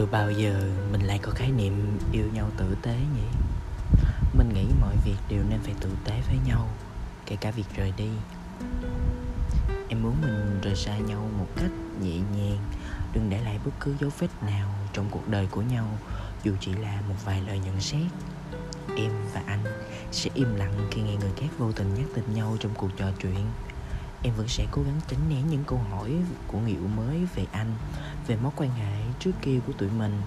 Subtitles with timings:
[0.00, 3.28] từ bao giờ mình lại có khái niệm yêu nhau tử tế nhỉ?
[4.32, 6.68] Mình nghĩ mọi việc đều nên phải tử tế với nhau,
[7.26, 8.08] kể cả việc rời đi.
[9.88, 11.70] Em muốn mình rời xa nhau một cách
[12.02, 12.58] nhẹ nhàng,
[13.12, 15.98] đừng để lại bất cứ dấu vết nào trong cuộc đời của nhau,
[16.42, 18.10] dù chỉ là một vài lời nhận xét.
[18.96, 19.64] Em và anh
[20.12, 23.06] sẽ im lặng khi nghe người khác vô tình nhắc tên nhau trong cuộc trò
[23.20, 23.46] chuyện.
[24.22, 26.14] Em vẫn sẽ cố gắng tránh né những câu hỏi
[26.46, 27.74] của người yêu mới về anh,
[28.26, 30.20] về mối quan hệ trước kia của tụi mình.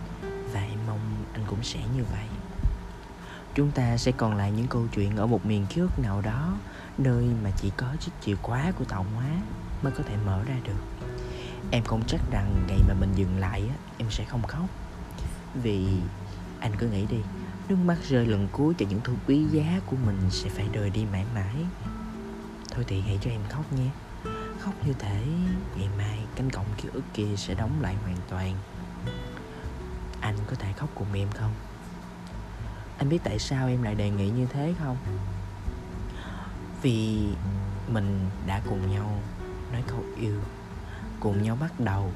[0.53, 0.99] Và em mong
[1.33, 2.25] anh cũng sẽ như vậy.
[3.55, 6.53] Chúng ta sẽ còn lại những câu chuyện ở một miền ký ức nào đó,
[6.97, 9.25] nơi mà chỉ có chiếc chìa khóa của tạo hóa
[9.83, 11.07] mới có thể mở ra được.
[11.71, 14.65] Em không chắc rằng ngày mà mình dừng lại em sẽ không khóc.
[15.63, 15.87] Vì
[16.59, 17.17] anh cứ nghĩ đi,
[17.69, 20.89] nước mắt rơi lần cuối cho những thứ quý giá của mình sẽ phải rời
[20.89, 21.55] đi mãi mãi.
[22.71, 23.89] Thôi thì hãy cho em khóc nhé.
[24.59, 25.23] Khóc như thể
[25.77, 28.55] ngày mai cánh cổng ký ức kia sẽ đóng lại hoàn toàn
[30.23, 31.53] anh có thể khóc cùng em không?
[32.97, 34.97] Anh biết tại sao em lại đề nghị như thế không?
[36.81, 37.27] Vì
[37.87, 39.19] mình đã cùng nhau
[39.71, 40.39] nói câu yêu,
[41.19, 42.11] cùng nhau bắt đầu,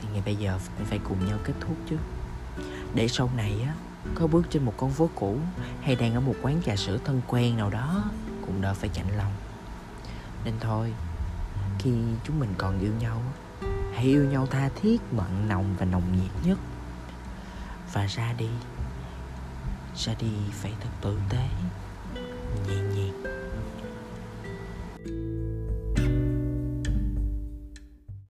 [0.00, 1.96] thì ngày bây giờ cũng phải cùng nhau kết thúc chứ.
[2.94, 3.74] Để sau này á,
[4.14, 5.38] có bước trên một con phố cũ
[5.82, 8.04] hay đang ở một quán trà sữa thân quen nào đó
[8.46, 9.32] cũng đỡ phải chạnh lòng.
[10.44, 10.92] Nên thôi,
[11.78, 11.90] khi
[12.24, 13.22] chúng mình còn yêu nhau
[13.94, 16.58] hãy yêu nhau tha thiết mặn nồng và nồng nhiệt nhất
[17.96, 18.48] và ra đi.
[19.96, 21.48] Ra đi phải thật tử tế.